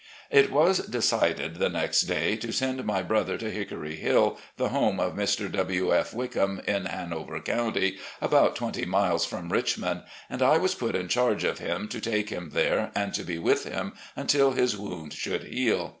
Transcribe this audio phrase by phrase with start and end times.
[0.41, 4.99] ."It was decided, the next day, to send my brother to "Hickory Hill," the home
[4.99, 5.47] of Mr.
[5.51, 5.93] W.
[5.95, 6.11] F.
[6.11, 11.43] Wickham, in Hanover Cotmty, about twenty miles from Richmond, and I was put in charge
[11.43, 15.43] of him to take him there and to be with him until his wound should
[15.43, 15.89] heal.